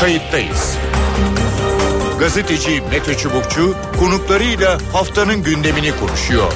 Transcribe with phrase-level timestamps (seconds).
[0.00, 0.78] Kayıttayız.
[2.18, 6.52] Gazeteci Mete Çubukçu konuklarıyla haftanın gündemini konuşuyor.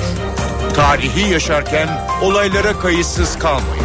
[0.74, 1.88] Tarihi yaşarken
[2.22, 3.84] olaylara kayıtsız kalmayın.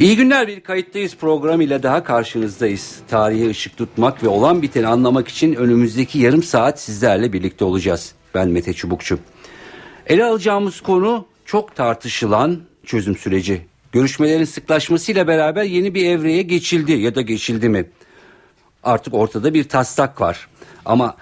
[0.00, 3.00] İyi günler bir kayıttayız program ile daha karşınızdayız.
[3.10, 8.12] Tarihe ışık tutmak ve olan biteni anlamak için önümüzdeki yarım saat sizlerle birlikte olacağız.
[8.34, 9.18] Ben Mete Çubukçu.
[10.06, 13.60] Ele alacağımız konu çok tartışılan çözüm süreci.
[13.92, 17.84] Görüşmelerin sıklaşmasıyla beraber yeni bir evreye geçildi ya da geçildi mi?
[18.82, 20.48] Artık ortada bir taslak var.
[20.84, 21.16] Ama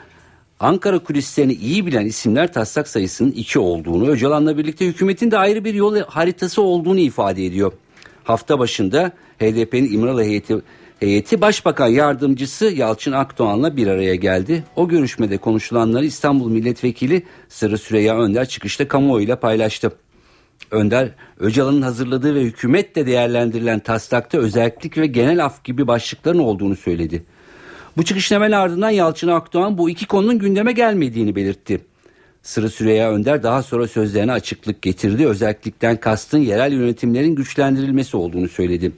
[0.62, 5.74] Ankara kulislerini iyi bilen isimler taslak sayısının iki olduğunu, Öcalan'la birlikte hükümetin de ayrı bir
[5.74, 7.72] yol haritası olduğunu ifade ediyor.
[8.24, 10.56] Hafta başında HDP'nin İmralı heyeti,
[11.00, 14.64] heyeti Başbakan Yardımcısı Yalçın Akdoğan'la bir araya geldi.
[14.76, 19.92] O görüşmede konuşulanları İstanbul Milletvekili Sırrı Süreyya Önder çıkışta kamuoyuyla paylaştı.
[20.70, 21.08] Önder,
[21.38, 27.24] Öcalan'ın hazırladığı ve hükümetle değerlendirilen taslakta özellik ve genel af gibi başlıkların olduğunu söyledi.
[27.96, 31.80] Bu çıkışın hemen ardından Yalçın Akdoğan bu iki konunun gündeme gelmediğini belirtti.
[32.42, 35.26] Sırı Süreyya Önder daha sonra sözlerine açıklık getirdi.
[35.26, 38.92] Özellikten kastın yerel yönetimlerin güçlendirilmesi olduğunu söyledi.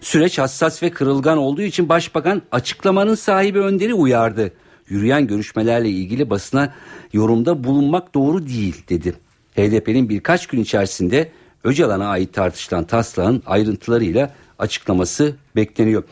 [0.00, 4.52] Süreç hassas ve kırılgan olduğu için başbakan açıklamanın sahibi Önder'i uyardı.
[4.88, 6.74] Yürüyen görüşmelerle ilgili basına
[7.12, 9.14] yorumda bulunmak doğru değil dedi.
[9.56, 11.28] HDP'nin birkaç gün içerisinde
[11.64, 16.02] Öcalan'a ait tartışılan taslağın ayrıntılarıyla açıklaması bekleniyor.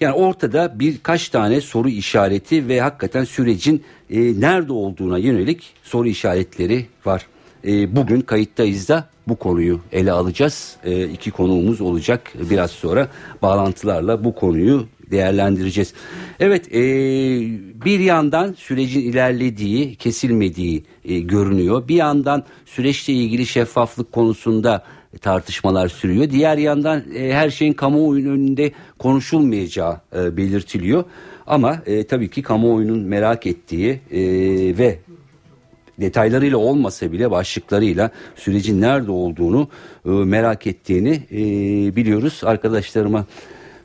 [0.00, 6.86] Yani ortada birkaç tane soru işareti ve hakikaten sürecin e, nerede olduğuna yönelik soru işaretleri
[7.04, 7.26] var.
[7.66, 10.76] E, bugün kayıttayız da bu konuyu ele alacağız.
[10.84, 13.08] E, iki konuğumuz olacak biraz sonra
[13.42, 15.94] bağlantılarla bu konuyu değerlendireceğiz.
[16.40, 16.80] Evet e,
[17.84, 21.88] bir yandan sürecin ilerlediği kesilmediği e, görünüyor.
[21.88, 24.84] Bir yandan süreçle ilgili şeffaflık konusunda
[25.20, 26.30] tartışmalar sürüyor.
[26.30, 31.04] Diğer yandan e, her şeyin kamuoyunun önünde konuşulmayacağı e, belirtiliyor.
[31.46, 34.20] Ama e, tabii ki kamuoyunun merak ettiği e,
[34.78, 34.98] ve
[36.00, 39.68] detaylarıyla olmasa bile başlıklarıyla sürecin nerede olduğunu
[40.06, 41.36] e, merak ettiğini e,
[41.96, 42.40] biliyoruz.
[42.44, 43.26] Arkadaşlarıma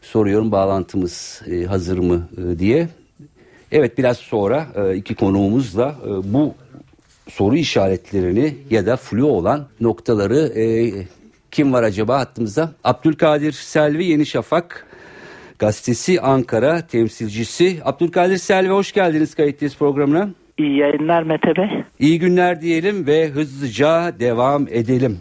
[0.02, 2.88] soruyorum bağlantımız e, hazır mı e, diye.
[3.72, 6.56] Evet biraz sonra e, iki konuğumuzla e, bu
[7.30, 10.94] soru işaretlerini ya da flu olan noktaları e,
[11.52, 12.72] kim var acaba hattımızda?
[12.84, 14.88] Abdülkadir Selvi Yeni Şafak
[15.60, 17.78] gazetesi Ankara temsilcisi.
[17.84, 20.30] Abdülkadir Selvi hoş geldiniz kayıttayız programına.
[20.58, 21.84] İyi yayınlar Mete Bey.
[22.00, 25.20] İyi günler diyelim ve hızlıca devam edelim.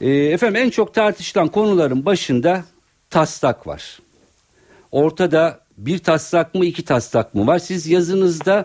[0.00, 2.64] E, efendim en çok tartışılan konuların başında
[3.10, 3.98] taslak var.
[4.92, 7.58] Ortada bir taslak mı iki taslak mı var?
[7.58, 8.64] Siz yazınızda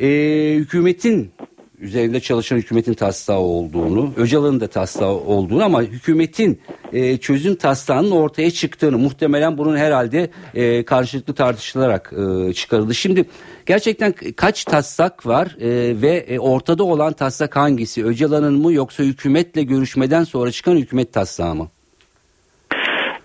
[0.00, 0.08] e,
[0.54, 1.30] hükümetin
[1.78, 6.60] üzerinde çalışan hükümetin taslağı olduğunu, Öcalan'ın da taslağı olduğunu ama hükümetin
[6.92, 12.12] e, çözüm taslağının ortaya çıktığını muhtemelen bunun herhalde e, karşılıklı tartışılarak
[12.48, 12.94] e, çıkarıldı.
[12.94, 13.24] Şimdi
[13.66, 18.04] gerçekten kaç taslak var e, ve e, ortada olan taslak hangisi?
[18.04, 21.68] Öcalan'ın mı yoksa hükümetle görüşmeden sonra çıkan hükümet taslağı mı?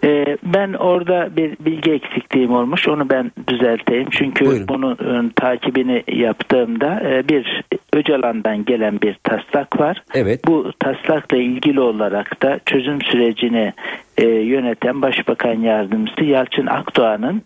[0.04, 2.88] Ee, ben orada bir bilgi eksikliğim olmuş.
[2.88, 4.08] Onu ben düzelteyim.
[4.12, 4.68] Çünkü Buyurun.
[4.68, 7.64] bunun ıı, takibini yaptığımda e, bir
[7.94, 10.04] Öcalan'dan gelen bir taslak var.
[10.14, 10.40] Evet.
[10.48, 13.74] Bu taslakla ilgili olarak da çözüm sürecini
[14.18, 17.42] e, yöneten Başbakan Yardımcısı Yalçın Akdoğan'ın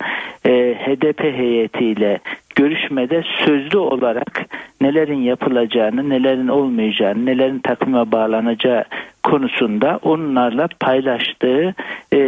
[0.46, 2.20] e, HDP heyetiyle
[2.56, 4.46] görüşmede sözlü olarak
[4.82, 8.84] nelerin yapılacağını, nelerin olmayacağını, nelerin takvime bağlanacağı
[9.24, 11.76] konusunda onlarla paylaştığı
[12.14, 12.20] e,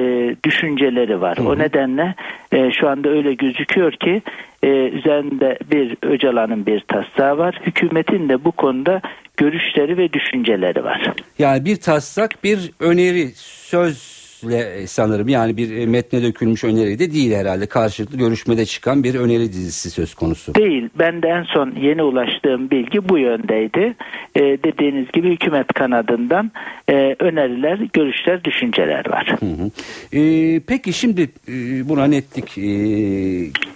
[0.43, 1.37] düşünceleri var.
[1.37, 1.47] Hı hı.
[1.47, 2.15] O nedenle
[2.51, 4.21] e, şu anda öyle gözüküyor ki
[4.63, 7.59] e, üzerinde bir Öcalan'ın bir taslağı var.
[7.65, 9.01] Hükümetin de bu konuda
[9.37, 11.13] görüşleri ve düşünceleri var.
[11.39, 17.11] Yani bir taslak bir öneri söz e, sanırım yani bir e, metne dökülmüş öneri de
[17.11, 17.65] değil herhalde.
[17.65, 20.55] Karşılıklı görüşmede çıkan bir öneri dizisi söz konusu.
[20.55, 20.89] Değil.
[20.99, 23.95] Ben de en son yeni ulaştığım bilgi bu yöndeydi.
[24.35, 26.51] Ee, dediğiniz gibi hükümet kanadından
[26.89, 29.35] e, öneriler, görüşler, düşünceler var.
[29.39, 29.71] Hı hı.
[30.13, 32.71] Ee, peki şimdi e, buna netlik e,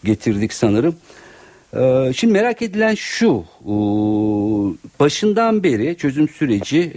[0.03, 0.95] getirdik sanırım.
[1.77, 3.43] Ee, şimdi merak edilen şu,
[4.99, 6.91] başından beri çözüm süreci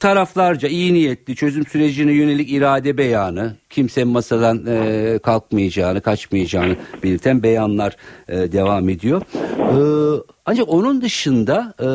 [0.00, 7.96] taraflarca iyi niyetli çözüm sürecine yönelik irade beyanı, kimsenin masadan e, kalkmayacağını, kaçmayacağını belirten beyanlar
[8.28, 9.22] e, devam ediyor.
[9.58, 11.88] E, ancak onun dışında e,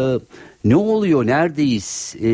[0.70, 2.16] ne oluyor, neredeyiz?
[2.20, 2.30] E,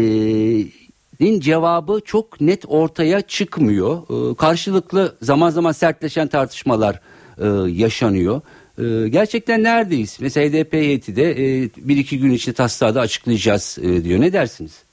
[1.19, 4.01] din cevabı çok net ortaya çıkmıyor.
[4.31, 6.99] E, karşılıklı zaman zaman sertleşen tartışmalar
[7.38, 8.41] e, yaşanıyor.
[8.77, 10.17] E, gerçekten neredeyiz?
[10.21, 14.21] Mesela HDP heyeti de e, bir iki gün içinde taslağı da açıklayacağız e, diyor.
[14.21, 14.83] Ne dersiniz?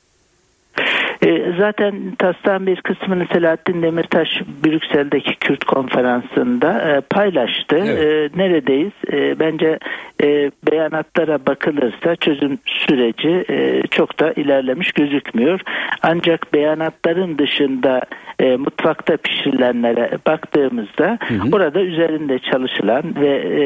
[1.58, 4.28] Zaten taslağın bir kısmını Selahattin Demirtaş
[4.64, 7.76] Brüksel'deki Kürt konferansında e, paylaştı.
[7.76, 8.32] Evet.
[8.34, 8.92] E, neredeyiz?
[9.12, 9.78] E, bence
[10.22, 15.60] e, beyanatlara bakılırsa çözüm süreci e, çok da ilerlemiş gözükmüyor.
[16.02, 18.00] Ancak beyanatların dışında
[18.38, 21.48] e, mutfakta pişirilenlere baktığımızda hı hı.
[21.52, 23.62] orada üzerinde çalışılan ve e,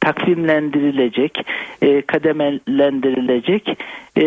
[0.00, 1.46] takvimlendirilecek,
[1.82, 3.78] e, kademelendirilecek
[4.16, 4.24] e,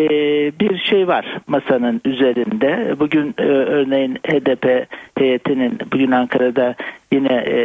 [0.59, 2.99] bir şey var masanın üzerinde.
[2.99, 4.87] Bugün e, örneğin HDP
[5.17, 6.75] heyetinin bugün Ankara'da
[7.11, 7.55] yine e,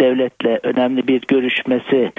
[0.00, 2.12] devletle önemli bir görüşmesi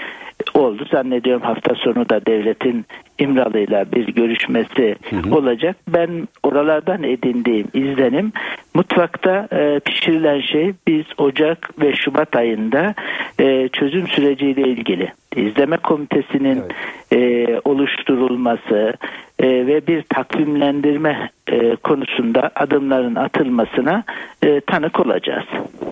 [0.54, 0.86] oldu.
[0.92, 2.86] Zannediyorum hafta sonu da devletin
[3.20, 5.36] İmralı'yla bir görüşmesi hı hı.
[5.36, 5.76] olacak.
[5.88, 8.32] Ben oralardan edindiğim izlenim
[8.74, 12.94] mutfakta e, pişirilen şey biz Ocak ve Şubat ayında
[13.40, 16.64] e, çözüm süreciyle ilgili izleme komitesinin
[17.12, 17.48] evet.
[17.48, 18.94] e, oluşturulması
[19.42, 24.04] e, ve bir takvimlendirme e, konusunda adımların atılmasına
[24.44, 25.46] e, tanık olacağız.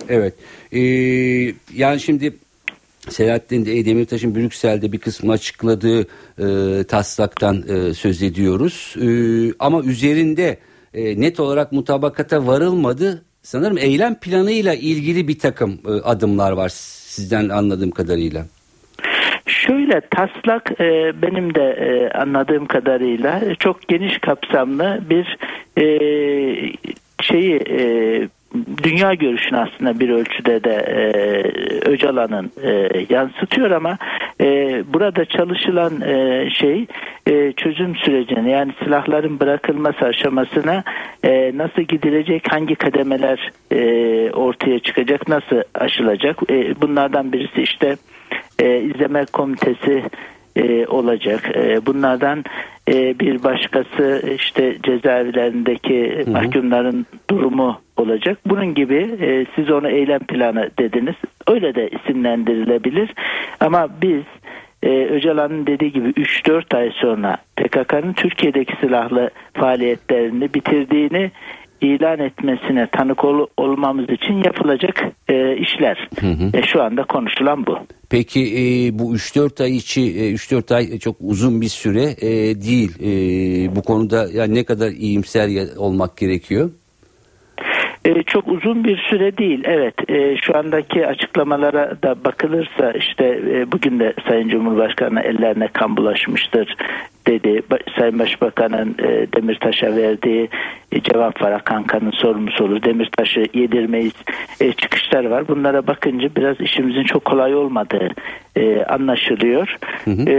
[0.09, 0.33] Evet.
[0.71, 0.79] Ee,
[1.75, 2.33] yani şimdi
[3.09, 6.01] Selahattin Demirtaş'ın Brüksel'de bir kısmı açıkladığı
[6.39, 8.95] e, taslaktan e, söz ediyoruz.
[9.01, 9.07] E,
[9.59, 10.57] ama üzerinde
[10.93, 13.23] e, net olarak mutabakata varılmadı.
[13.43, 18.45] Sanırım eylem planıyla ilgili bir takım e, adımlar var sizden anladığım kadarıyla.
[19.67, 25.37] Şöyle taslak e, benim de e, anladığım kadarıyla çok geniş kapsamlı bir
[25.77, 25.85] e,
[27.21, 27.79] şeyi e,
[28.83, 30.75] dünya görüşünü aslında bir ölçüde de
[31.85, 32.51] Öcalan'ın
[33.09, 33.97] yansıtıyor ama
[34.93, 35.93] burada çalışılan
[36.49, 36.85] şey
[37.53, 40.83] çözüm sürecini yani silahların bırakılması aşamasına
[41.53, 43.51] nasıl gidilecek hangi kademeler
[44.33, 46.41] ortaya çıkacak nasıl aşılacak
[46.81, 47.95] bunlardan birisi işte
[48.59, 50.03] e, izleme komitesi
[50.55, 51.51] e, olacak.
[51.55, 52.43] E, bunlardan
[52.89, 56.31] e, bir başkası işte cezaevlerindeki hı hı.
[56.31, 58.37] mahkumların durumu olacak.
[58.45, 61.15] Bunun gibi e, siz onu eylem planı dediniz.
[61.47, 63.13] Öyle de isimlendirilebilir.
[63.59, 64.23] Ama biz
[64.83, 71.31] e, Öcalan'ın dediği gibi 3-4 ay sonra PKK'nın Türkiye'deki silahlı faaliyetlerini bitirdiğini
[71.81, 76.09] ilan etmesine tanık ol, olmamız için yapılacak e, işler.
[76.19, 76.57] Hı hı.
[76.57, 77.77] E, şu anda konuşulan bu.
[78.09, 82.29] Peki e, bu 3-4 ay içi e, 3-4 ay çok uzun bir süre e,
[82.61, 82.91] değil.
[82.99, 86.71] E, bu konuda yani ne kadar iyimser olmak gerekiyor?
[88.05, 89.63] E, çok uzun bir süre değil.
[89.63, 95.97] Evet e, şu andaki açıklamalara da bakılırsa işte e, bugün de Sayın Cumhurbaşkanı ellerine kan
[95.97, 96.75] bulaşmıştır
[97.27, 97.61] dedi.
[97.97, 100.49] Sayın Başbakan'ın e, Demirtaş'a verdiği
[100.91, 101.51] e, cevap var.
[101.51, 102.83] Akanka'nın sorumlusu olur.
[102.83, 104.13] Demirtaş'ı yedirmeyiz
[104.61, 105.47] e, çıkışlar var.
[105.47, 108.09] Bunlara bakınca biraz işimizin çok kolay olmadığı
[108.55, 109.75] e, anlaşılıyor.
[110.05, 110.29] Hı hı.
[110.29, 110.35] E,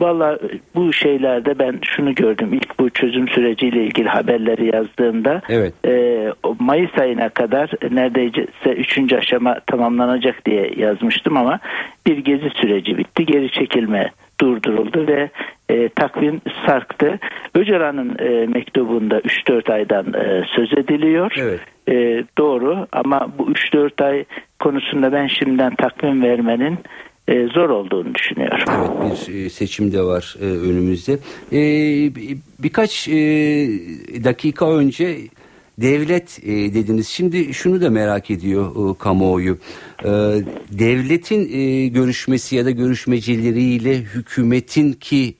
[0.00, 0.38] Valla
[0.74, 2.52] bu şeylerde ben şunu gördüm.
[2.52, 5.74] İlk bu çözüm süreciyle ilgili haberleri yazdığımda evet.
[5.86, 11.58] e, Mayıs ayına kadar neredeyse üçüncü aşama tamamlanacak diye yazmıştım ama
[12.06, 13.26] bir gezi süreci bitti.
[13.26, 14.10] Geri çekilme
[14.40, 15.30] durduruldu ve
[15.68, 17.18] e, takvim sarktı.
[17.54, 21.32] Öcalan'ın e, mektubunda 3-4 aydan e, söz ediliyor.
[21.38, 21.60] Evet.
[21.88, 24.24] E, doğru ama bu 3-4 ay
[24.60, 26.78] konusunda ben şimdiden takvim vermenin e,
[27.54, 28.58] zor olduğunu düşünüyorum.
[28.68, 28.90] Evet
[29.28, 31.18] bir e, seçim de var e, önümüzde.
[32.58, 33.08] Birkaç
[34.24, 35.18] dakika önce
[35.78, 37.08] devlet dediniz.
[37.08, 39.58] Şimdi şunu da merak ediyor kamuoyu.
[40.70, 41.48] Devletin
[41.92, 45.34] görüşmesi ya da görüşmecileriyle hükümetin ki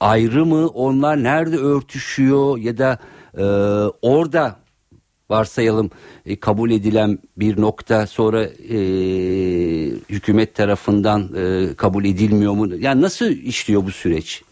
[0.00, 0.66] ayrı mı?
[0.66, 2.98] Onlar nerede örtüşüyor ya da
[4.02, 4.56] orada
[5.30, 5.90] varsayalım
[6.26, 8.78] e, kabul edilen bir nokta sonra e,
[10.10, 12.68] hükümet tarafından e, kabul edilmiyor mu?
[12.78, 14.42] Yani nasıl işliyor bu süreç?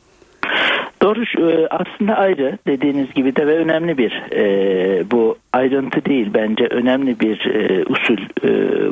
[1.03, 6.67] Doğru e, aslında ayrı dediğiniz gibi de ve önemli bir e, bu ayrıntı değil bence
[6.67, 8.49] önemli bir e, usul e,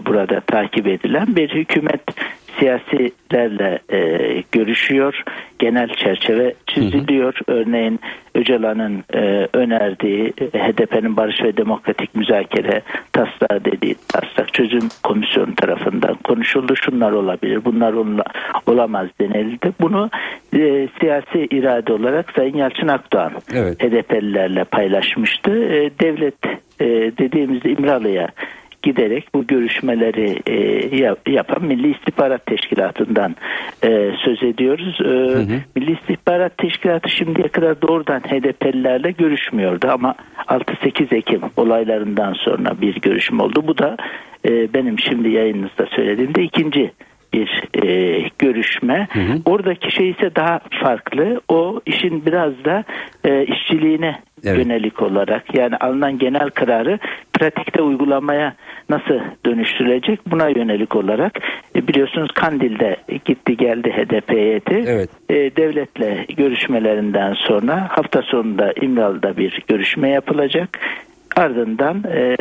[0.07, 2.03] burada takip edilen bir hükümet
[2.59, 3.99] siyasilerle e,
[4.53, 5.23] görüşüyor.
[5.59, 7.35] Genel çerçeve çiziliyor.
[7.47, 7.57] Hı hı.
[7.57, 8.01] Örneğin
[8.35, 12.83] Öcalan'ın e, önerdiği HDP'nin barış ve demokratik müzakere
[13.13, 16.75] taslağı dediği taslak çözüm komisyonu tarafından konuşuldu.
[16.77, 18.25] Şunlar olabilir, bunlar ola,
[18.67, 19.73] olamaz denildi.
[19.81, 20.11] Bunu
[20.55, 23.83] e, siyasi irade olarak Sayın Yalçın Akdoğan evet.
[23.83, 25.51] HDP'lilerle paylaşmıştı.
[25.51, 26.47] E, devlet
[26.81, 26.87] e,
[27.19, 28.29] dediğimizde İmralı'ya
[28.83, 33.37] giderek bu görüşmeleri e, yapan Milli İstihbarat Teşkilatı'ndan
[33.85, 34.99] e, söz ediyoruz.
[35.01, 35.61] E, hı hı.
[35.77, 40.15] Milli İstihbarat Teşkilatı şimdiye kadar doğrudan HDP'lilerle görüşmüyordu ama
[40.49, 43.65] 6-8 Ekim olaylarından sonra bir görüşme oldu.
[43.67, 43.97] Bu da
[44.49, 46.93] e, benim şimdi yayınınızda söylediğimde ikinci
[47.33, 49.09] bir e, görüşme.
[49.13, 49.41] Hı hı.
[49.45, 51.41] Oradaki şey ise daha farklı.
[51.49, 52.85] O işin biraz da
[53.25, 54.59] e, işçiliğine evet.
[54.59, 56.99] yönelik olarak yani alınan genel kararı
[57.33, 58.55] pratikte uygulamaya
[58.91, 61.33] nasıl dönüştürülecek buna yönelik olarak
[61.77, 65.11] e, biliyorsunuz Kandil'de gitti geldi HDP heyeti evet.
[65.29, 70.79] e, devletle görüşmelerinden sonra hafta sonunda İmralı'da bir görüşme yapılacak
[71.37, 72.37] ardından e,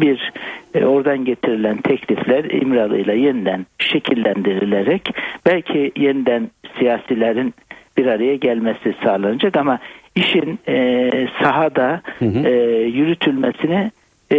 [0.00, 0.32] bir
[0.74, 5.10] e, oradan getirilen teklifler İmralı ile yeniden şekillendirilerek
[5.46, 7.54] belki yeniden siyasilerin
[7.96, 9.78] bir araya gelmesi sağlanacak ama
[10.14, 11.10] işin e,
[11.42, 12.48] sahada hı hı.
[12.48, 12.52] E,
[12.82, 13.90] yürütülmesini
[14.34, 14.38] e,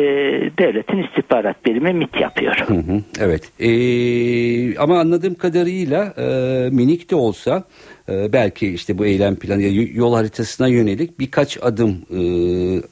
[0.57, 2.55] devletin istihbarat birimi MIT yapıyor.
[2.67, 7.63] Hı hı, evet e, ama anladığım kadarıyla e, minik de olsa
[8.09, 9.61] e, belki işte bu eylem planı
[9.93, 12.21] yol haritasına yönelik birkaç adım e,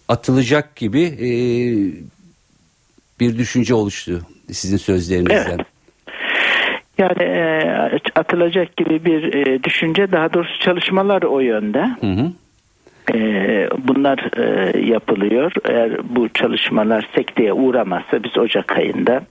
[0.08, 1.30] atılacak gibi e,
[3.20, 5.50] bir düşünce oluştu sizin sözlerinizden.
[5.50, 5.68] Evet.
[6.98, 11.86] Yani e, atılacak gibi bir e, düşünce daha doğrusu çalışmalar o yönde.
[12.02, 12.32] Hı hı.
[13.14, 13.18] E,
[13.88, 15.52] bunlar e, yapılıyor.
[15.70, 19.22] Eğer bu çalışmalar sekteye uğramazsa biz Ocak ayında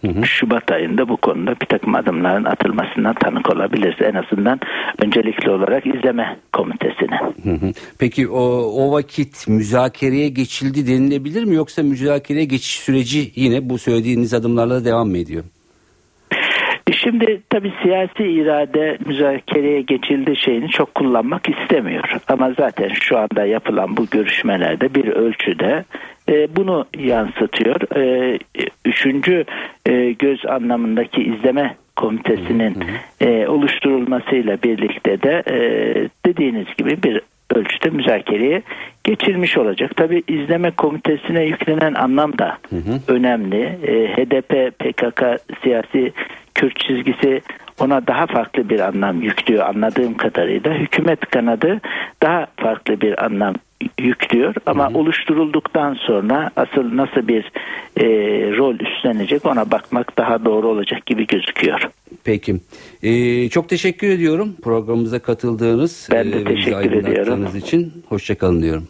[0.00, 0.26] Hı hı.
[0.26, 3.96] Şubat ayında bu konuda bir takım adımların atılmasından tanık olabiliriz.
[4.00, 4.60] En azından
[5.02, 7.18] öncelikli olarak izleme komitesine.
[7.42, 7.72] Hı hı.
[7.98, 8.40] Peki o,
[8.84, 15.08] o vakit müzakereye geçildi denilebilir mi yoksa müzakereye geçiş süreci yine bu söylediğiniz adımlarla devam
[15.08, 15.44] mı ediyor?
[16.92, 22.16] Şimdi tabii siyasi irade müzakereye geçildi şeyini çok kullanmak istemiyor.
[22.28, 25.84] Ama zaten şu anda yapılan bu görüşmelerde bir ölçüde
[26.28, 27.96] e, bunu yansıtıyor.
[27.96, 28.38] E,
[28.84, 29.44] üçüncü
[29.86, 32.76] e, göz anlamındaki izleme komitesinin
[33.20, 35.58] e, oluşturulmasıyla birlikte de e,
[36.26, 37.20] dediğiniz gibi bir
[37.54, 38.62] ölçüde müzakereye
[39.04, 39.96] geçilmiş olacak.
[39.96, 43.00] Tabi izleme komitesine yüklenen anlam da hı hı.
[43.08, 43.62] önemli.
[43.62, 45.22] E, HDP, PKK
[45.62, 46.12] siyasi
[46.54, 47.40] Kürt çizgisi
[47.80, 50.74] ona daha farklı bir anlam yüklüyor anladığım kadarıyla.
[50.74, 51.80] Hükümet kanadı
[52.22, 53.54] daha farklı bir anlam
[53.98, 54.98] yüklüyor ama hı hı.
[54.98, 57.52] oluşturulduktan sonra asıl nasıl bir
[57.96, 58.06] e,
[58.56, 61.80] rol üstlenecek ona bakmak daha doğru olacak gibi gözüküyor.
[62.24, 62.56] Peki.
[63.02, 67.48] Ee, çok teşekkür ediyorum programımıza katıldığınız ben de e, teşekkür ediyorum.
[67.56, 67.92] için.
[68.08, 68.88] Hoşçakalın diyorum.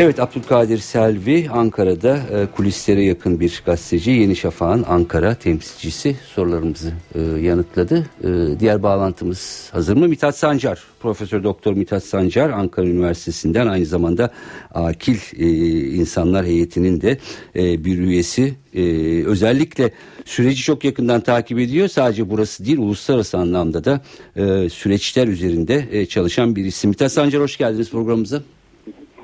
[0.00, 7.20] Evet Abdülkadir Selvi Ankara'da e, kulislere yakın bir gazeteci Yeni Şafak'ın Ankara temsilcisi sorularımızı e,
[7.20, 8.06] yanıtladı.
[8.24, 10.08] E, diğer bağlantımız hazır mı?
[10.08, 14.30] Mithat Sancar, Profesör Doktor Mithat Sancar Ankara Üniversitesi'nden aynı zamanda
[14.74, 15.46] Akil e,
[15.94, 17.18] İnsanlar Heyeti'nin de
[17.56, 18.54] e, bir üyesi.
[18.74, 18.82] E,
[19.24, 19.90] özellikle
[20.24, 21.88] süreci çok yakından takip ediyor.
[21.88, 24.00] Sadece burası değil uluslararası anlamda da
[24.36, 26.90] e, süreçler üzerinde e, çalışan bir isim.
[26.90, 28.42] Mithat Sancar hoş geldiniz programımıza.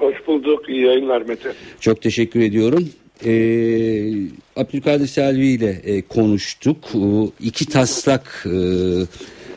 [0.04, 0.63] Hoş bulduk.
[0.74, 1.52] İyi yayınlar Mete.
[1.80, 2.88] Çok teşekkür ediyorum.
[3.24, 4.12] Ee,
[4.56, 6.76] Abdülkadir Selvi ile e, konuştuk.
[6.94, 6.98] E,
[7.40, 8.56] iki taslak e,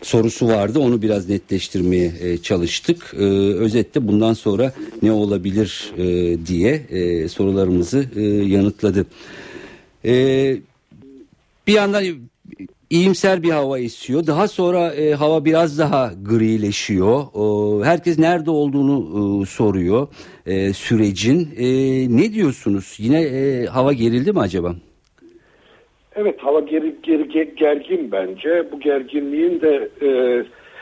[0.01, 0.79] sorusu vardı.
[0.79, 3.13] Onu biraz netleştirmeye e, çalıştık.
[3.13, 3.23] E,
[3.57, 6.05] özetle bundan sonra ne olabilir e,
[6.45, 9.05] diye e, sorularımızı e, yanıtladı.
[10.05, 10.13] E,
[11.67, 12.03] bir yandan
[12.89, 14.27] iyimser bir hava esiyor.
[14.27, 17.21] Daha sonra e, hava biraz daha grileşiyor.
[17.21, 20.07] E, herkes nerede olduğunu e, soruyor
[20.45, 21.49] e, sürecin.
[21.57, 21.67] E,
[22.17, 22.95] ne diyorsunuz?
[22.99, 24.75] Yine e, hava gerildi mi acaba?
[26.15, 28.71] Evet hava geri, geri gergin bence.
[28.71, 30.09] Bu gerginliğin de e,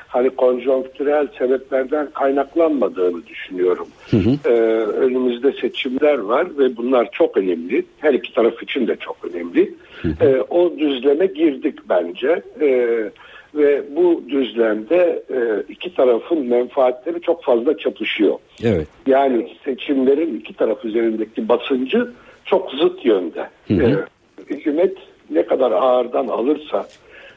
[0.08, 3.88] hani konjonktürel sebeplerden kaynaklanmadığını düşünüyorum.
[4.12, 4.30] Hı hı.
[4.46, 7.86] Ee, önümüzde seçimler var ve bunlar çok önemli.
[7.98, 9.74] Her iki taraf için de çok önemli.
[10.02, 10.26] Hı hı.
[10.26, 12.42] Ee, o düzleme girdik bence.
[12.62, 13.10] Ee,
[13.56, 18.36] ve bu düzlemde e, iki tarafın menfaatleri çok fazla çatışıyor.
[18.64, 18.88] Evet.
[19.08, 22.12] Yani seçimlerin iki taraf üzerindeki basıncı
[22.46, 23.50] çok zıt yönde.
[23.68, 23.84] Hı hı.
[23.84, 23.96] Ee,
[24.54, 24.98] hükümet
[25.30, 26.88] ne kadar ağırdan alırsa,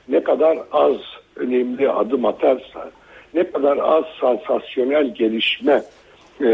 [0.08, 0.96] ne kadar az
[1.38, 2.90] önemli adım atarsa,
[3.34, 5.82] ne kadar az sansasyonel gelişme
[6.40, 6.48] e,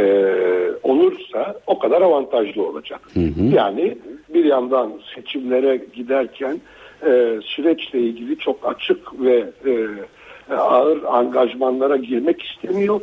[0.83, 3.01] olursa o kadar avantajlı olacak.
[3.15, 3.45] Hı hı.
[3.55, 3.99] Yani
[4.35, 6.61] bir yandan seçimlere giderken
[7.07, 9.73] e, süreçle ilgili çok açık ve e,
[10.55, 13.01] ağır angajmanlara girmek istemiyor.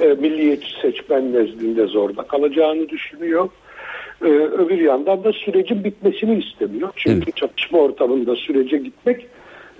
[0.00, 3.48] E, milliyetçi seçmen nezdinde zorda kalacağını düşünüyor.
[4.22, 6.88] E, öbür yandan da sürecin bitmesini istemiyor.
[6.96, 7.36] Çünkü evet.
[7.36, 9.26] çatışma ortamında sürece gitmek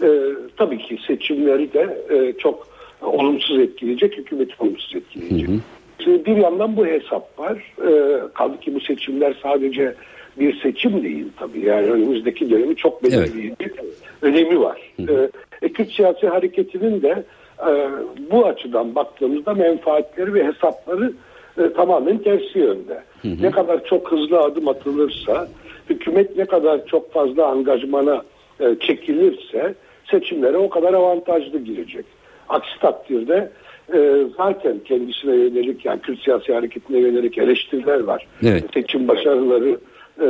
[0.03, 0.09] e,
[0.57, 2.69] tabii ki seçimleri de e, çok
[3.03, 5.49] olumsuz etkileyecek, hükümeti olumsuz etkileyecek.
[5.49, 5.59] Hı hı.
[6.05, 7.75] Şimdi bir yandan bu hesap var.
[7.89, 9.95] E, kaldı ki bu seçimler sadece
[10.39, 11.61] bir seçim değil tabii.
[11.61, 13.75] Yani önümüzdeki dönemi çok belirleyici evet.
[14.23, 14.93] önemi var.
[14.97, 15.31] Hı hı.
[15.63, 17.25] E, Kürt siyasi hareketinin de
[17.69, 17.89] e,
[18.31, 21.13] bu açıdan baktığımızda menfaatleri ve hesapları
[21.59, 23.03] e, tamamen tersi yönde.
[23.23, 23.43] Hı hı.
[23.43, 25.49] Ne kadar çok hızlı adım atılırsa,
[25.91, 28.23] hükümet ne kadar çok fazla angajmana
[28.61, 29.75] e, çekilirse
[30.11, 32.05] seçimlere o kadar avantajlı girecek.
[32.49, 33.51] Aksi takdirde
[33.95, 38.27] e, zaten kendisine yönelik yani Kürt siyasi hareketine yönelik eleştiriler var.
[38.43, 38.65] Evet.
[38.75, 39.79] Seçim başarıları
[40.21, 40.27] e,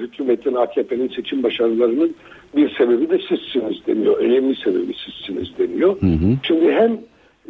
[0.00, 2.14] hükümetin AKP'nin seçim başarılarının
[2.56, 4.18] bir sebebi de sizsiniz deniyor.
[4.18, 5.96] Önemli sebebi sizsiniz deniyor.
[6.42, 6.98] Şimdi hem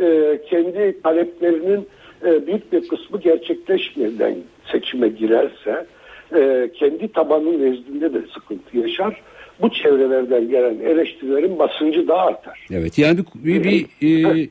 [0.00, 1.87] e, kendi taleplerinin
[2.25, 4.35] e, büyük bir kısmı gerçekleşmeden
[4.73, 5.87] seçime girerse
[6.35, 9.23] e, kendi tabanının nezdinde de sıkıntı yaşar.
[9.62, 12.67] Bu çevrelerden gelen eleştirilerin basıncı da artar.
[12.71, 14.49] Evet yani bir, bir, bir e,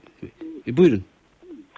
[0.67, 1.03] e, buyurun.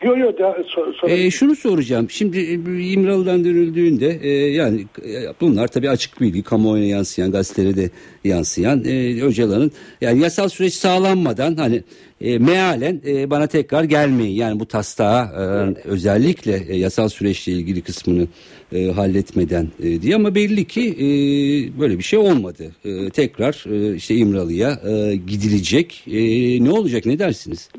[0.04, 2.10] Yok yok da so, so- E, şunu soracağım.
[2.10, 2.54] Şimdi e,
[2.94, 7.90] İmralı'dan dönüldüğünde e, yani e, bunlar tabii açık bilgi kamuoyuna yansıyan gazetelere de
[8.24, 11.84] yansıyan e, Öcalan'ın yani yasal süreç sağlanmadan hani
[12.22, 14.36] e, mealen e, bana tekrar gelmeyin.
[14.36, 15.42] Yani bu taslağa e,
[15.88, 18.28] özellikle e, yasal süreçle ilgili kısmını
[18.74, 21.06] e, halletmeden e, diye ama belli ki e,
[21.80, 22.72] böyle bir şey olmadı.
[22.86, 26.04] E, tekrar e, işte İmralı'ya e, gidilecek.
[26.08, 26.20] E,
[26.64, 27.70] ne olacak ne dersiniz?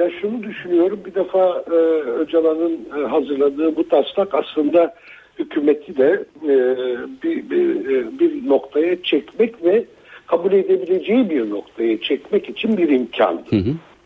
[0.00, 1.74] Ya şunu düşünüyorum bir defa e,
[2.10, 4.94] Öcalan'ın e, hazırladığı bu taslak aslında
[5.38, 6.54] hükümeti de e,
[7.22, 9.84] bir, bir, e, bir noktaya çekmek ve
[10.26, 13.40] kabul edebileceği bir noktaya çekmek için bir imkan.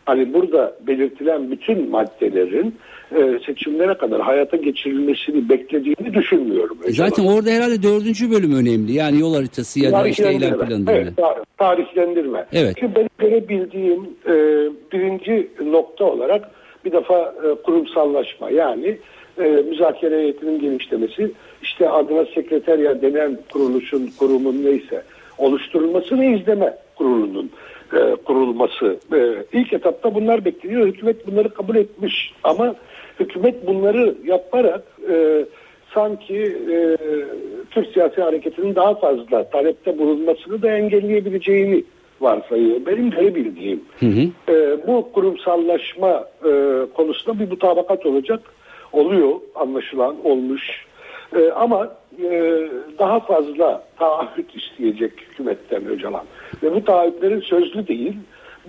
[0.05, 2.75] Hani burada belirtilen bütün maddelerin
[3.11, 6.77] e, seçimlere kadar hayata geçirilmesini beklediğini düşünmüyorum.
[6.87, 8.93] E, Zaten orada herhalde dördüncü bölüm önemli.
[8.93, 10.91] Yani yol haritası ya da işte eylem planı.
[10.91, 12.45] Evet, tar- tarihlendirme.
[12.53, 12.75] Evet.
[12.79, 14.33] Çünkü benim görebildiğim e,
[14.91, 16.51] birinci nokta olarak
[16.85, 18.97] bir defa e, kurumsallaşma yani
[19.37, 21.31] e, müzakere heyetinin genişlemesi
[21.63, 25.03] işte adına sekreterya denen kuruluşun kurumun neyse
[25.37, 27.51] oluşturulması ve izleme kurulunun
[27.93, 28.97] e, kurulması.
[29.13, 30.87] E, ilk etapta bunlar bekleniyor.
[30.87, 32.75] Hükümet bunları kabul etmiş ama
[33.19, 35.45] hükümet bunları yaparak e,
[35.93, 36.97] sanki e,
[37.71, 41.83] Türk siyasi hareketinin daha fazla talepte bulunmasını da engelleyebileceğini
[42.21, 42.85] varsayıyor.
[42.85, 43.81] Benim görebildiğim
[44.49, 46.51] e, bu kurumsallaşma e,
[46.93, 48.39] konusunda bir mutabakat olacak.
[48.93, 50.85] Oluyor anlaşılan olmuş.
[51.35, 51.91] E, ama
[52.23, 52.61] e,
[52.99, 56.23] daha fazla taahhüt isteyecek hükümetten Öcalan.
[56.63, 58.13] Ve bu taahhütlerin sözlü değil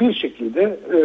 [0.00, 0.98] bir şekilde e,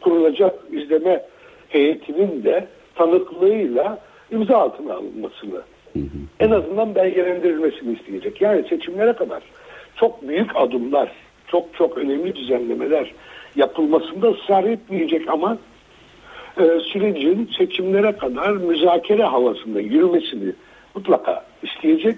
[0.00, 1.22] kurulacak izleme
[1.68, 3.98] heyetinin de tanıklığıyla
[4.30, 5.62] imza altına alınmasını
[6.40, 8.40] en azından belgelendirilmesini isteyecek.
[8.40, 9.42] Yani seçimlere kadar
[9.96, 11.12] çok büyük adımlar,
[11.46, 13.14] çok çok önemli düzenlemeler
[13.56, 15.58] yapılmasında ısrar etmeyecek ama
[16.60, 20.52] e, sürecin seçimlere kadar müzakere havasında yürümesini
[20.94, 22.16] mutlaka isteyecek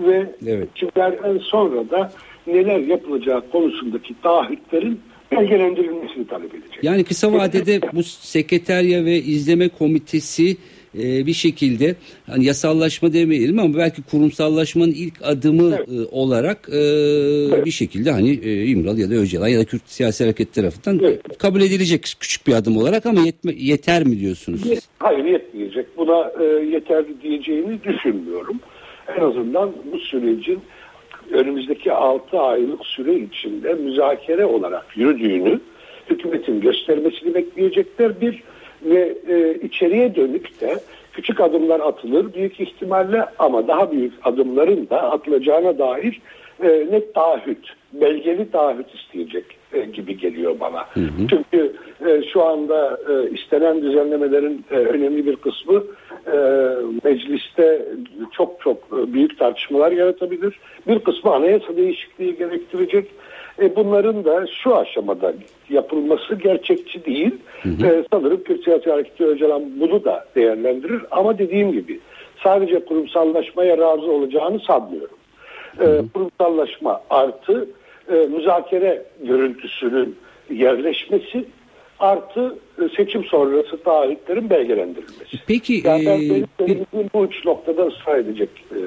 [0.00, 0.68] ve Evet.
[0.74, 2.10] seçimlerden sonra da
[2.46, 5.00] neler yapılacağı konusundaki taahhütlerin
[5.36, 6.84] belgelendirilmesini talep edecek.
[6.84, 10.56] Yani kısa vadede bu sekreterya ve izleme komitesi
[10.98, 11.94] e, bir şekilde
[12.26, 15.88] hani yasallaşma demeyelim ama belki kurumsallaşmanın ilk adımı Evet.
[15.88, 18.30] e, olarak e, bir şekilde hani
[18.70, 21.38] İmralı ya da Öcalan ya da Kürt siyasi hareket tarafından Evet.
[21.38, 24.60] kabul edilecek küçük bir adım olarak ama yetme, yeter mi diyorsunuz?
[24.62, 24.88] siz?
[24.98, 25.86] Hayır yetmeyecek.
[25.96, 26.32] Buna
[26.72, 28.60] yeterli diyeceğini düşünmüyorum.
[29.18, 30.58] En azından bu sürecin
[31.32, 35.60] önümüzdeki 6 aylık süre içinde müzakere olarak yürüdüğünü
[36.10, 38.20] hükümetin göstermesini bekleyecekler.
[38.20, 38.42] Bir
[38.84, 40.80] ve e, içeriye dönük de
[41.12, 46.20] küçük adımlar atılır büyük ihtimalle ama daha büyük adımların da atılacağına dair
[46.62, 50.86] e, net taahhüt, belgeli taahhüt isteyecek e, gibi geliyor bana.
[51.30, 51.72] Çünkü
[52.06, 55.84] e, şu anda e, istenen düzenlemelerin önemli bir kısmı
[57.04, 57.82] mecliste
[58.32, 60.58] çok çok büyük tartışmalar yaratabilir.
[60.88, 63.10] Bir kısmı anayasa değişikliği gerektirecek.
[63.76, 65.34] Bunların da şu aşamada
[65.70, 67.34] yapılması gerçekçi değil.
[67.64, 71.02] E, sanırım Kürt Siyasi Hareketi Öcalan bunu da değerlendirir.
[71.10, 72.00] Ama dediğim gibi
[72.42, 75.13] sadece kurumsallaşmaya razı olacağını sanmıyorum.
[75.80, 77.68] E, kurumsallaşma artı
[78.08, 80.16] e, müzakere görüntüsünün
[80.50, 81.44] yerleşmesi
[81.98, 85.36] artı e, seçim sonrası taahhütlerin belgelendirilmesi.
[85.46, 88.48] Peki Yani ben e, benim bir- bu üç noktada ısrar edecek.
[88.74, 88.78] e,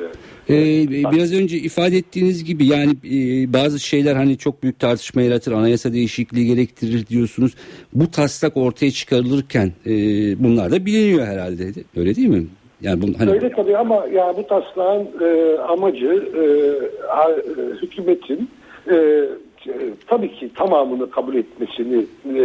[0.49, 5.51] Ee, biraz önce ifade ettiğiniz gibi yani e, bazı şeyler hani çok büyük tartışma yaratır,
[5.51, 7.51] anayasa değişikliği gerektirir diyorsunuz.
[7.93, 9.91] Bu taslak ortaya çıkarılırken e,
[10.43, 11.63] bunlar da biliniyor herhalde.
[11.97, 12.45] Öyle değil mi?
[12.81, 16.43] Yani bu, hani, Öyle tabii ama ya bu taslağın e, amacı e,
[17.07, 17.35] a- e,
[17.81, 18.49] hükümetin
[18.91, 19.73] e, e,
[20.07, 22.39] tabii ki tamamını kabul etmesini e,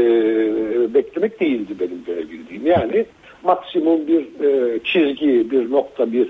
[0.95, 2.67] beklemek değildi benim görebildiğim.
[2.67, 3.05] Yani
[3.45, 6.29] maksimum bir e, çizgi, bir nokta, bir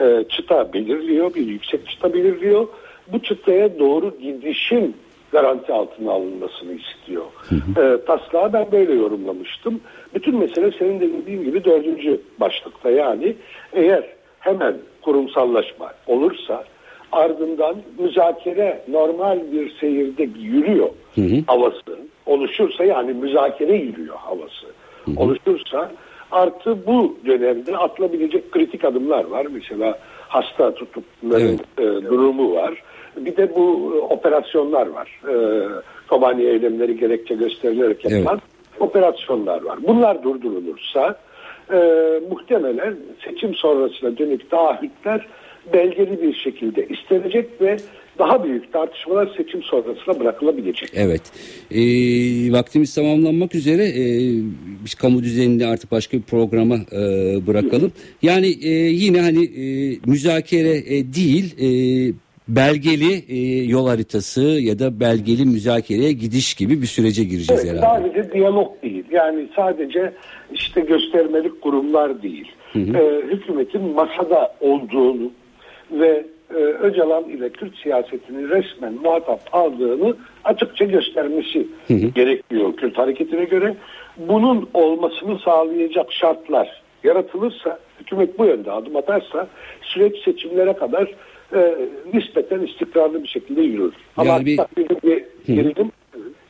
[0.00, 2.68] e, çıta belirliyor, bir yüksek çıta belirliyor.
[3.12, 4.96] Bu çıtaya doğru gidişin
[5.32, 7.24] garanti altına alınmasını istiyor.
[7.52, 9.80] E, taslağı ben böyle yorumlamıştım.
[10.14, 13.36] Bütün mesele senin de dediğin gibi dördüncü başlıkta yani
[13.72, 14.04] eğer
[14.40, 16.64] hemen kurumsallaşma olursa
[17.12, 21.36] ardından müzakere normal bir seyirde yürüyor hı hı.
[21.46, 24.66] havası oluşursa yani müzakere yürüyor havası
[25.04, 25.20] hı hı.
[25.20, 25.90] oluşursa
[26.32, 29.46] artı bu dönemde atılabilecek kritik adımlar var.
[29.52, 32.04] Mesela hasta tutukların evet.
[32.04, 32.82] e, durumu var.
[33.24, 35.20] Bir de bu e, operasyonlar var.
[35.28, 35.34] E,
[36.08, 38.80] Kobani eylemleri gerekçe gösterilerek yapılan evet.
[38.80, 39.78] operasyonlar var.
[39.88, 41.18] Bunlar durdurulursa
[41.72, 41.78] e,
[42.30, 45.26] muhtemelen seçim sonrasına dönük taahhütler
[45.72, 47.76] belgeli bir şekilde istenecek ve
[48.18, 50.90] daha büyük tartışmalar seçim sonrasına bırakılabilecek.
[50.94, 51.22] Evet.
[51.70, 51.82] E,
[52.52, 54.04] vaktimiz tamamlanmak üzere e,
[54.84, 56.98] biz kamu düzeninde artık başka bir programa e,
[57.46, 57.92] bırakalım.
[58.22, 61.68] Yani e, yine hani e, müzakere e, değil e,
[62.56, 68.08] belgeli e, yol haritası ya da belgeli müzakereye gidiş gibi bir sürece gireceğiz evet, herhalde.
[68.08, 69.04] Sadece diyalog değil.
[69.10, 70.12] Yani sadece
[70.52, 72.52] işte göstermelik kurumlar değil.
[72.72, 72.96] Hı hı.
[72.96, 75.30] E, hükümetin masada olduğunu
[75.92, 82.06] ve e, Öcalan ile Kürt siyasetini resmen muhatap aldığını açıkça göstermesi hı hı.
[82.06, 83.74] gerekiyor Kürt hareketine göre.
[84.16, 89.46] Bunun olmasını sağlayacak şartlar yaratılırsa, hükümet bu yönde adım atarsa
[89.82, 91.14] süreç seçimlere kadar
[91.54, 93.94] e, nispeten istikrarlı bir şekilde yürür.
[94.16, 94.56] Ama yani bir...
[94.76, 95.92] gerilim, gerilim,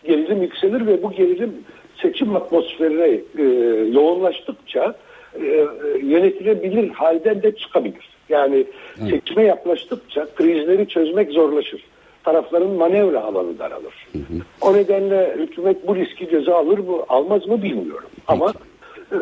[0.05, 1.55] gerilim yükselir ve bu gerilim
[2.03, 3.45] seçim atmosferine e,
[3.93, 4.95] yoğunlaştıkça
[5.35, 5.67] e,
[6.03, 8.09] yönetilebilir halden de çıkabilir.
[8.29, 8.65] Yani
[9.03, 9.11] evet.
[9.11, 11.85] seçime yaklaştıkça krizleri çözmek zorlaşır.
[12.25, 13.95] Tarafların manevra alanı daralır.
[14.13, 14.23] Hı hı.
[14.61, 18.09] O nedenle hükümet bu riski göze alır mı almaz mı bilmiyorum.
[18.29, 18.70] Peki.
[19.13, 19.17] E,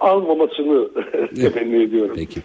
[0.00, 0.88] almamasını
[1.34, 2.16] temenni ediyorum.
[2.16, 2.40] Peki.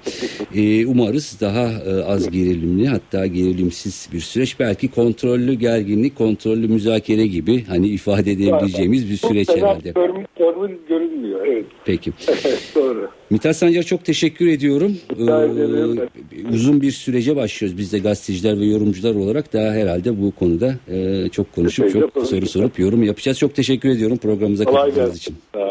[0.56, 4.60] Ee, umarız daha e, az gerilimli hatta gerilimsiz bir süreç.
[4.60, 9.92] Belki kontrollü gerginlik, kontrollü müzakere gibi hani ifade edebileceğimiz bir süreç herhalde.
[9.92, 11.46] Görmül görünmüyor.
[11.46, 11.66] Evet.
[11.86, 12.12] Peki.
[12.76, 13.10] Doğru.
[13.30, 14.98] Mithat Sancar çok teşekkür ediyorum.
[15.20, 20.76] Ee, uzun bir sürece başlıyoruz biz de gazeteciler ve yorumcular olarak daha herhalde bu konuda
[20.92, 23.40] e, çok konuşup çok soru sorup yorum yapacağız.
[23.40, 25.36] Çok teşekkür ediyorum programımıza katıldığınız için.
[25.54, 25.71] Sağ.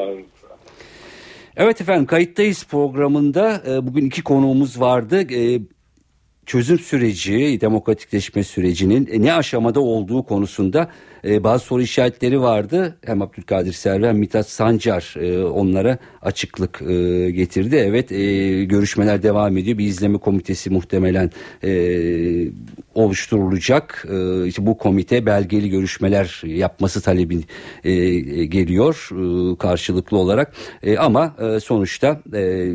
[1.62, 5.26] Evet efendim kayıttayız programında e, bugün iki konuğumuz vardı.
[6.46, 10.90] Çözüm süreci, demokratikleşme sürecinin ne aşamada olduğu konusunda
[11.24, 12.98] e, bazı soru işaretleri vardı.
[13.04, 17.76] Hem Abdülkadir Selvi hem Mithat Sancar e, onlara açıklık e, getirdi.
[17.76, 18.08] Evet
[18.70, 19.78] görüşmeler devam ediyor.
[19.78, 21.30] Bir izleme komitesi muhtemelen
[22.94, 24.06] oluşturulacak.
[24.46, 27.40] İşte bu komite belgeli görüşmeler yapması talebi
[27.84, 27.92] e,
[28.44, 29.08] geliyor
[29.58, 30.52] karşılıklı olarak.
[30.98, 32.20] Ama sonuçta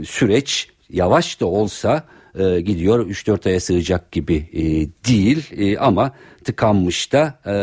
[0.06, 2.04] süreç yavaş da olsa
[2.40, 4.62] e, gidiyor 3-4 aya sığacak gibi e,
[5.10, 6.12] değil e, ama
[6.44, 7.54] tıkanmış da e,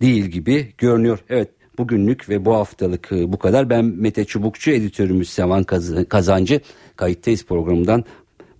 [0.00, 1.18] değil gibi görünüyor.
[1.28, 1.48] Evet
[1.78, 3.70] bugünlük ve bu haftalık e, bu kadar.
[3.70, 5.64] Ben Mete Çubukçu, editörümüz Sevan
[6.08, 6.60] Kazancı.
[6.96, 8.04] Kayıttayız programından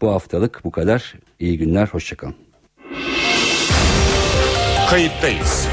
[0.01, 1.15] bu haftalık bu kadar.
[1.41, 2.35] İyi günler, hoşçakalın.
[4.91, 5.69] Kayıttayız.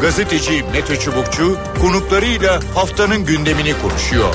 [0.00, 4.34] Gazeteci Mete Çubukçu konuklarıyla haftanın gündemini konuşuyor.